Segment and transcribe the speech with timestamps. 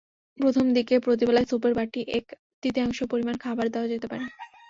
[0.37, 4.25] প্রথম দিকে প্রতিবেলায় স্যুপের বাটির এক-তৃতীয়াংশ পরিমাণ খাবার দেওয়া যেতে পারে।